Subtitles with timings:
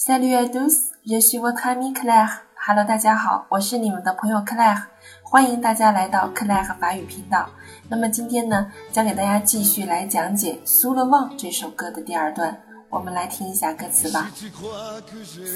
[0.00, 2.44] Salut à tous, je suis votre ami Claire.
[2.64, 4.84] Hello，大家好，我是你们的朋友 Claire，
[5.24, 7.48] 欢迎大家来到 Claire 法语频道。
[7.88, 12.60] 那么今天呢，将给大家继续来讲解《苏勒旺》这首歌的第二段。
[12.90, 14.30] 我们来听一下歌词吧。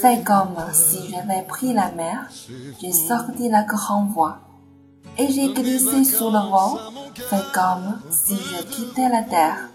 [0.03, 2.27] Fais comme si j'avais pris la mer,
[2.81, 4.41] j'ai sorti la grande voie
[5.17, 6.79] et j'ai glissé sous le vent.
[7.31, 9.69] Fais comme si je quittais la terre.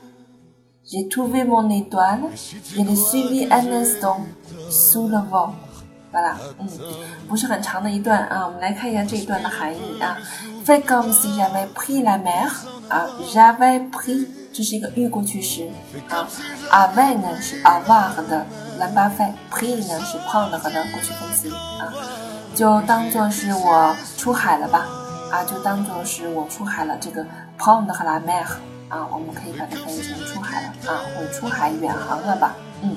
[0.89, 4.21] J'ai trouvé mon étoile, je l'ai suivie un instant
[4.69, 5.51] sous le vent.
[6.09, 6.67] 好了，嗯，
[7.27, 10.17] 不是很长的一段啊，我们来看一下这一段的含义啊。
[10.65, 12.49] Fais comme si j'avais pris la mer
[12.87, 15.69] 啊，j'avais pris 这是一个预过去时
[16.09, 16.25] 啊
[16.71, 18.45] ，avait 呢是 avoir 的
[18.79, 21.93] 蓝巴费，pris 呢是 p r e n d 的过去分词啊，
[22.55, 24.87] 就当做是我出海了吧
[25.29, 26.97] 啊，就当做是我出海了。
[26.99, 27.23] 这个
[27.57, 28.43] p r e n d 和 la mer
[28.87, 32.95] 啊，我们可以把它翻译成出海了啊，我出海远航了吧，嗯。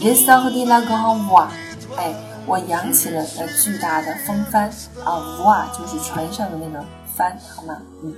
[0.00, 1.48] J'ai sorti la grande voile，
[1.96, 2.14] 哎。
[2.46, 4.70] 我扬起了呃巨大的风帆
[5.04, 6.82] 啊，voile 就是船上的那个
[7.14, 7.76] 帆，好吗？
[8.02, 8.14] 嗯。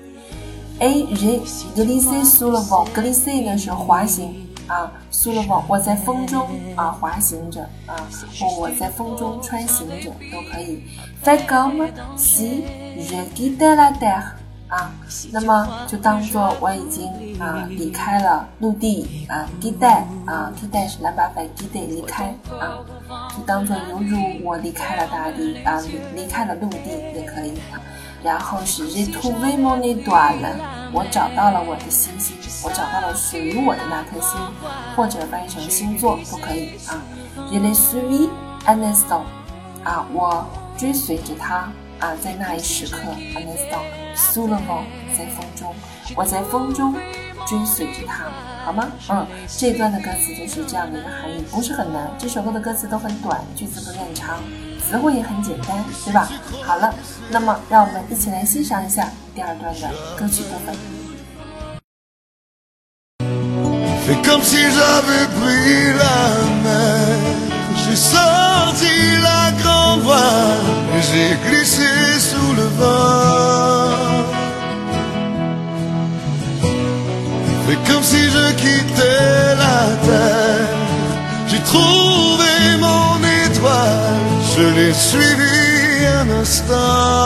[0.79, 1.41] A je
[1.75, 8.07] glissé sous le vent，glissé 呢是滑行啊，sous le vent 我在风中啊滑行着啊，
[8.39, 10.85] 或我在风中穿行着都可以。
[11.25, 12.63] Fais comme si
[13.01, 14.37] je quittais la terre。
[14.71, 14.91] 啊，
[15.33, 22.79] 那么就当做我已经啊离开了陆地啊地带啊地带是蓝巴菲，get d 离开啊，
[23.37, 25.81] 就当做犹如我离开了大地啊，
[26.15, 27.55] 离离开了陆地也可以。
[28.23, 30.53] 然后是 retrouver mon étoile，
[30.93, 34.39] 我找到了我的星星，我找到了属于我的那颗星，
[34.95, 37.01] 或者翻译成星座都可以啊。
[37.51, 38.29] Je l'ai suivi
[38.67, 39.23] un instant，
[39.85, 40.45] 啊，我
[40.77, 41.73] 追随着他。
[42.01, 42.99] 啊，在那一时刻
[43.37, 43.83] ，I saw
[44.17, 44.83] s u l a v o
[45.17, 45.75] 在风中，
[46.17, 46.95] 我在风中
[47.47, 48.25] 追随着他，
[48.65, 48.89] 好吗？
[49.11, 52.11] 嗯，这段的歌词就是这样的一个含义，不是很难。
[52.19, 54.43] 这首歌的歌词都很短，句子不很长，
[54.83, 56.27] 词汇也很简单，对吧？
[56.65, 56.95] 好了，
[57.29, 60.75] 那么让我们一起来欣赏一下第二段的歌曲部分。
[71.51, 71.93] Glissé
[72.31, 73.51] sous le vent.
[77.71, 80.69] Et comme si je quittais la terre,
[81.49, 82.53] j'ai trouvé
[82.87, 84.21] mon étoile,
[84.57, 87.20] je l'ai suivi un instant.